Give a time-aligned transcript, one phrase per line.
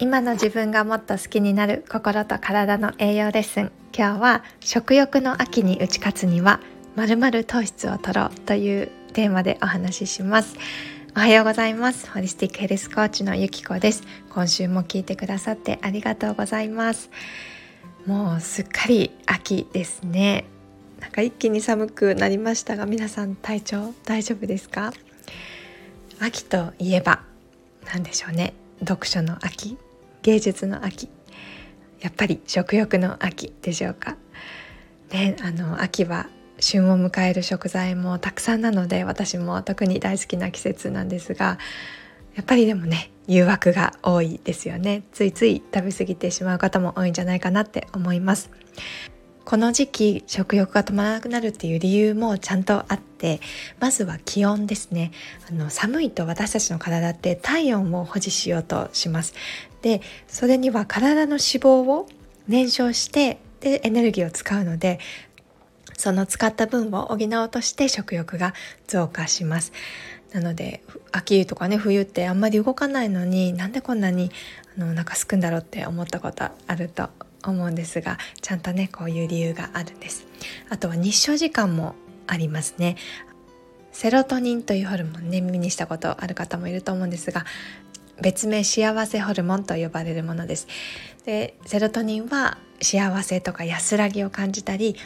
[0.00, 3.72] 今の自分がもっと好きになる心と体の栄養レッスン。
[3.92, 6.60] 今日は食欲の秋に打ち勝つには
[6.94, 10.56] まるまる糖質を取ろうというテーマでお話しします。
[11.16, 12.08] おはようございます。
[12.12, 14.04] ホリスティックヘルスコーチのゆきこです。
[14.30, 17.10] 今週も聞いてくださってありがとうございます。
[18.06, 20.44] もうすっかり秋ですね。
[21.00, 24.92] なんか一気に寒くなりましたが皆さん体調大丈夫ですか？
[26.20, 27.22] 秋といえば
[27.92, 28.54] 何でしょうね。
[28.78, 29.76] 読書の秋。
[30.28, 31.08] 芸術の秋。
[32.00, 34.18] やっぱり食欲の秋でしょうか？
[35.10, 36.28] ね、あの秋は
[36.60, 41.58] 旬を迎える食材もたくさんなので私も特に大好きな季節なんですが
[42.34, 45.04] やっぱりでもね誘惑が多いですよね。
[45.12, 48.50] ついつい食べ過ぎてしまう方も多いんじゃないかなって思います。
[49.46, 53.40] この時期食欲が止まらなくなるっていう理由もちゃんとあって
[53.80, 55.10] まずは気温ですね。
[55.50, 59.32] あの寒いと私たちの体って体温を保持しようとします。
[59.82, 62.06] でそれには体の脂肪を
[62.46, 64.98] 燃焼してでエネルギーを使うので
[65.96, 68.54] その使った分を補おうとして食欲が
[68.86, 69.72] 増加します。
[70.32, 74.30] なので秋とかね冬ってあんまり動かないのになんでこんなに
[74.76, 77.08] あのお腹すくんだろうって思ったことあると
[77.44, 80.26] 思うんですがちゃんとねこういう理由があるんです。
[80.68, 81.94] あとは日照時間も
[82.26, 82.96] ありますね。
[83.90, 87.44] セロトニンというホルモンね耳にしたことある方もいると思うんですが
[88.20, 90.66] 別名幸せホルモンと呼ばれるものです
[91.24, 94.96] でセロトニンは幸せとか安らぎを感じたり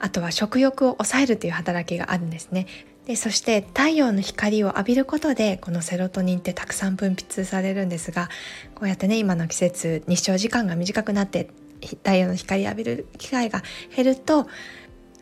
[0.00, 2.66] あとは食欲を抑えるという働きがあるんですね
[3.06, 8.28] でそして太陽の光を浴びることでこのセロトニンってたくさん分泌されるんですが
[8.74, 11.48] こうやってね今の季節日照時間が短くなって
[11.80, 13.62] 太陽の光浴びる機会が
[13.94, 14.46] 減ると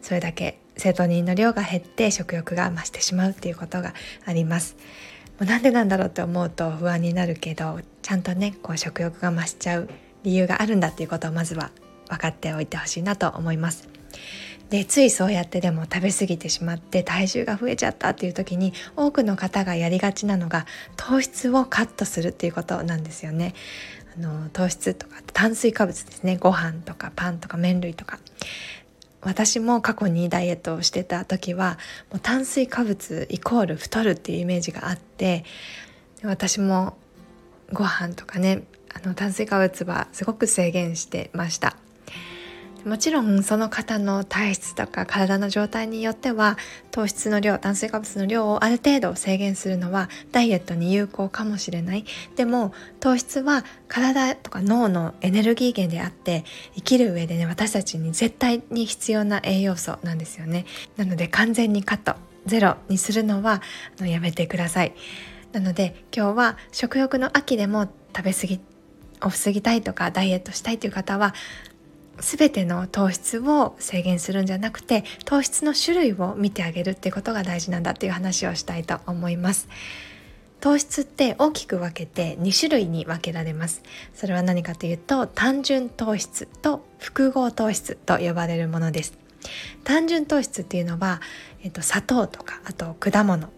[0.00, 4.76] それだけセロトニンの量が減って食欲が増してしまうっていうことがあります。
[5.38, 9.88] もうなんでなんだろうって思うと不安になるけどちゃんとねこう食欲が増しちゃう
[10.22, 11.70] 理由があるんだっていうことをまずは
[12.08, 13.88] 分かっておいてほしいなと思います。
[14.70, 20.66] でついそうやってでも食べ過ぎてしまって体重が増えちゃったっていう時に多くの方がやりがちなのが
[20.96, 23.54] 糖質をカットするっていうことなんですよね。
[24.16, 28.18] あの糖質とか炭水化物ですねご飯とかパンとか麺類とか
[29.26, 31.78] 私も過去にダイエットをしてた時は
[32.10, 35.44] もう炭水化物イコール太るっていうイメージがあって
[36.22, 36.96] 私も
[37.72, 38.62] ご飯とかね
[38.94, 41.76] あの炭水化物はすごく制限してました。
[42.86, 46.56] もちろんその方の体質とか体の状態によっては
[46.92, 52.04] 糖質の量炭水化物の量をある程度制限するのはダイエットに有効かもしれない
[52.36, 56.44] でも糖質は体とか脳のエネルギー源であって
[56.76, 60.64] 生きる上でね私たちに絶対に必要な栄養素なんですよね。
[60.96, 62.14] なので完全にカット
[62.46, 63.62] ゼロにするのは
[63.98, 64.94] あのやめてください。
[65.52, 68.60] なので今日は食欲の秋でも食べ過ぎ
[69.22, 71.34] を防ぎたいとかダイエットしたいという方は
[72.20, 79.68] 全ての糖質を制限するんじゃなくて糖質の種類を見てあげるっていうことが大事なんだっていう話をしたいと思います。
[80.60, 83.82] 糖質って大きく分けて2種類に分けられます。
[84.14, 89.18] それは何かというと単純糖質と複合糖質と呼ばれるものです。
[89.84, 91.20] 単純糖質っていうのは、
[91.62, 93.48] えっと、砂糖とかあと果物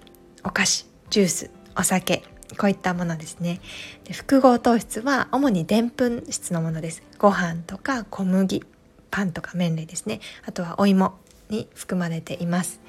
[0.45, 2.23] お菓子ジュースお酒
[2.57, 3.61] こういったものですね。
[4.05, 7.03] で複合糖質は主にでんぷん質のものです。
[7.19, 8.65] ご飯とか小麦
[9.11, 10.21] パンとか麺類ですね。
[10.47, 11.15] あとはお芋
[11.51, 12.81] に含まれています。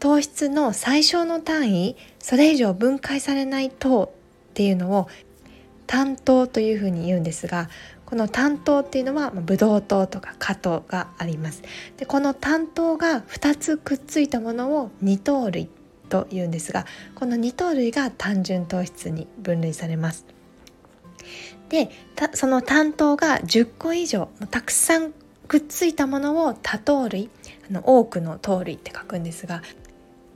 [0.00, 4.12] 糖質の最小の単位それ以上分解されない糖
[4.50, 5.08] っていうのを
[5.86, 7.68] 単糖というふうに言うんですが
[8.04, 11.62] この単糖っていうのはブドウ糖とか果糖があります。
[11.96, 15.68] でこの単糖が2つくっついたものを二糖類
[16.08, 20.26] というんですがこの二糖類が単純糖質に分類されます
[21.68, 21.90] で
[22.34, 25.12] その単糖が10個以上たくさん
[25.46, 27.30] くっついたものを多糖類
[27.70, 29.62] あの多くの糖類って書くんですが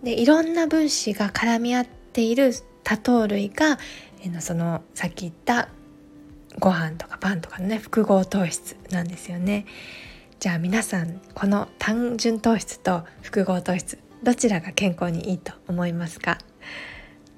[0.03, 2.53] でいろんな分子が絡み合っている
[2.85, 3.79] 多糖類が
[4.41, 5.69] そのさっき言った
[6.59, 9.67] ご飯とかパンとかのね複合糖質なんですよね。
[10.39, 16.39] じゃあ皆さんこの単純糖質と複合糖質どちらが健康にいいと思いますか？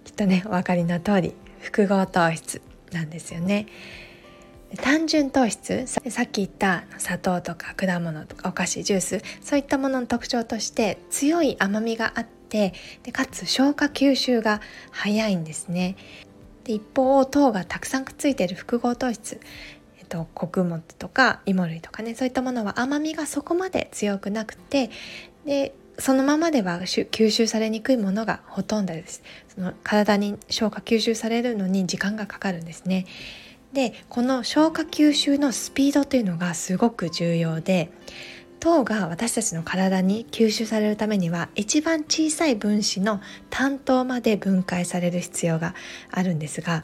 [0.05, 2.61] きっとねお分かりの通り複合糖質
[2.93, 3.67] なんですよね。
[4.83, 14.61] 単純糖質さっき言った砂糖とか果物とかお菓子ジュースそういったものの特徴として強い甘みがあってでかつ消化吸収が
[14.91, 15.97] 早いんですね。
[16.65, 19.41] で一方糖がたくさんくっついている複合糖質
[19.99, 24.91] えっと、穀物とか芋類とかねそういったものは甘みがそこまで強くなくて
[25.47, 29.23] でそのままでは吸収されにくいものがほとんどです。
[29.55, 33.07] その体に消化吸収されるのに時間がかかるんですね。
[33.73, 37.91] でこの消化吸収のスピードというのがすごく重要で
[38.61, 43.21] 糖が私たちの体に吸収されるためには一番小さい分子の
[43.51, 45.75] 単糖まで分解される必要が
[46.11, 46.83] あるんですが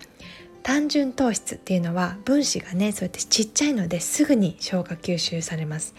[0.62, 5.94] 単純糖質っていうのは分子がねそうやってちっちゃいのですぐに消化吸収されます。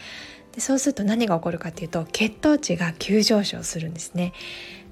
[0.53, 4.33] でそうすると何が起こるかっていうと血糖値が急上昇するんですね。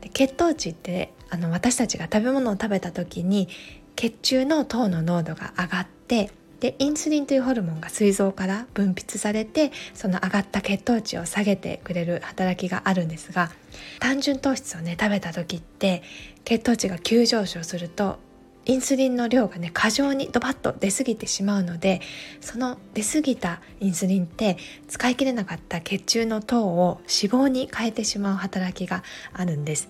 [0.01, 3.49] で血糖値ってあの私たちが食べ物を食べた時に
[3.95, 13.51] 血中の糖の濃度が上がってでインスリンというホルモンが膵臓から分泌されてその上がった血糖値を下げてくれる働きがあるんですが
[13.99, 16.03] 単純糖質をね食べた時って
[16.43, 18.19] 血糖値が急上昇すると
[18.69, 22.01] インスリンの量がね過剰にドバッと出過ぎてしまうので
[22.39, 24.57] その出過ぎたインスリンって
[24.87, 29.89] 使い切れなかった血中の糖を脂肪に変えてしまう働きがあるんです。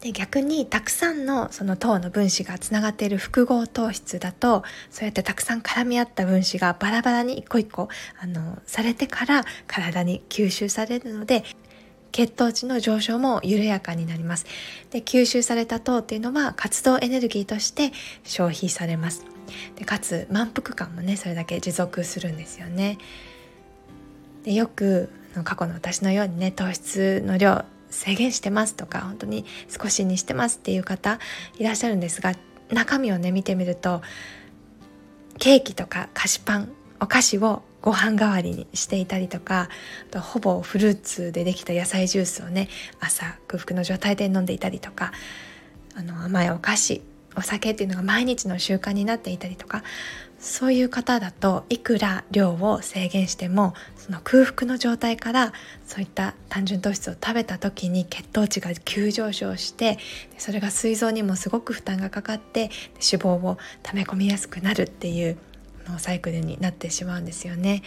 [0.00, 7.88] で逆にたくさんのその糖の分子がつながっている複合糖質だとそうやってたくさん絡み合った分子がバラバラに一個一個
[8.20, 11.44] あのされてから体に吸収されるので
[12.12, 14.46] 血糖値の上昇も緩やかになります。
[14.90, 17.92] で吸収された糖っていうのは活動エネルギーとして
[18.24, 19.24] 消費されます。
[19.76, 22.98] でかつ満腹感もねそれだけ持続するんですよね。
[24.44, 25.10] でよく
[25.44, 31.18] 過去の私のようにね糖質の量制限してますとか本当に少しにしてますっていう方
[31.58, 32.34] いらっしゃるんですが
[32.70, 34.02] 中身をね見てみると
[35.38, 39.68] ケーキとか菓子パンお菓子をご飯代わりにしていたりとか
[40.08, 42.68] あとほぼフルーツでできた野菜ジュースをね
[43.00, 45.12] 朝空腹の状態で飲んでいたりとか
[45.94, 47.02] あの甘いお菓子
[47.36, 49.84] お酒っていうのが毎日の習慣になっていたりとか
[50.40, 55.52] そういう方だといくら量を制限してもその空腹の状態から
[55.84, 59.98] そういった単純糖質を食べた時に血糖値が急上昇して
[60.36, 65.36] それが膵臓にもすごく負担がかかって脂肪を溜め込みやすくなるっていう
[65.98, 67.82] サイクルになってしまうんですよね。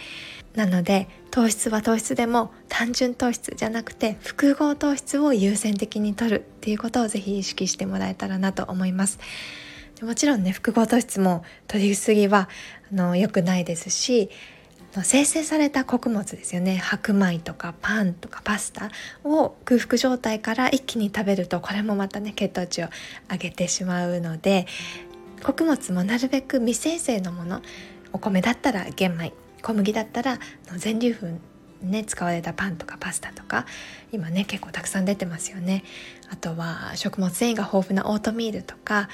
[0.54, 9.18] なので糖質は糖質でも単純糖質じゃなくて複合糖質を優先的に摂るっていうことをぜひ意識してもらえたらなと思います。
[10.02, 12.48] もちろんね複合糖質も取りすぎは
[12.90, 14.30] あの良くないですし
[15.02, 16.76] 生成された穀物ですよね。
[16.76, 18.90] 白米とかパンとかパスタ
[19.24, 22.88] を空腹状態から一気に食べるとこれもまたね血糖値を
[23.30, 24.66] 上げてしまうので
[25.42, 27.62] 穀物もなるべく未生成のもの
[28.12, 30.38] お米だったら玄米小麦だったら
[30.76, 33.66] 全粒粉ね使われたパンとかパスタとか
[34.12, 35.82] 今ね結構たくさん出てますよね。
[36.30, 39.08] あとは食物繊維が豊富なオートミールとか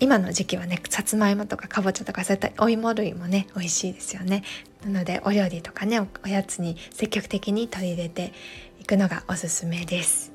[0.00, 4.42] 今の時期はねさつまいもとかかぼちゃとかそういったお芋類もね美味しいですよね。
[4.84, 8.32] なのでお料理とかねおやつに積極的に取り入れて
[8.80, 10.32] いくのがおすすめです。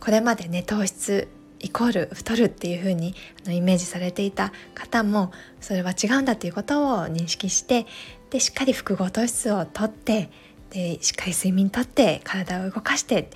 [0.00, 1.28] これまでね糖質
[1.64, 3.14] イコール太るっていう風に
[3.46, 7.86] あにイメージされていた方もそれは違うんだということを認識して
[8.30, 10.30] でしっかり複合糖質をとって
[10.70, 13.26] でしっかり睡眠とって体を動かしてっ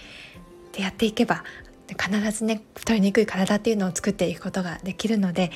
[0.72, 1.44] てやっていけば
[1.88, 5.50] 必ずね太りにくい体っていうのを作っていくことができるので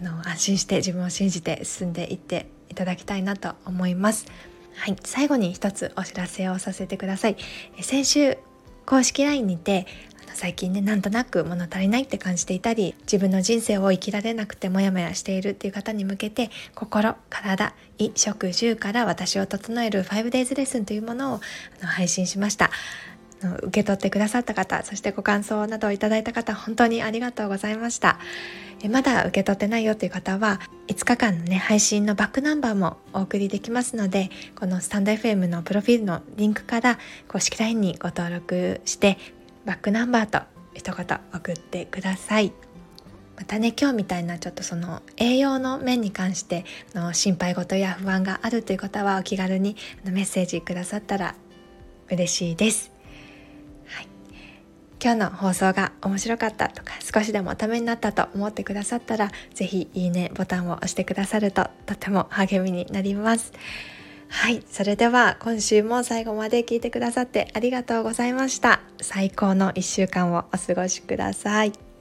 [0.00, 4.26] あの安心して自分を信じて進んでいっていただきたいなと思います。
[4.74, 7.36] はい、最後に一つお知らせをさせてください。
[7.80, 8.38] 先週
[8.86, 9.86] 公式 LINE にて
[10.34, 21.40] 最近ねなんとなく物足りないって感じていたり自分の人生を生きられなくてモヤモヤしているっていう方に向けて心体衣食住から私を整える 5days レッスンというものをあ
[21.82, 22.70] の配信しました。
[23.42, 28.20] 受け取ってくださった方そしてご感想などをいただいた方本当にありがとうございました。
[28.90, 36.98] まだ受け取ってないよという方は5日間のね配信のバックナンバーもお送りできますのでこのスタンド FM のプロフィールのリンクから
[37.28, 39.18] 公式 LINE にご登録して
[39.64, 42.52] バックナンバーと一言送ってください。
[43.36, 46.64] またね今日みたいなちょっとその栄養の面に関して
[46.94, 51.34] の心配事や不安があるという方はお気軽にメッセージくださったら
[52.10, 52.92] 嬉しいです。
[53.86, 54.08] はい。
[55.02, 63.52] 今日の放送が面白かったとか少しでもためになったと思ってくださったら是非いいねボタンを押してくださるととても励みになります。
[64.32, 68.80] はいそれでは今週も最後まで聞いてくださってありがとうございました。
[69.00, 71.91] 最高の1週間をお過ごしください。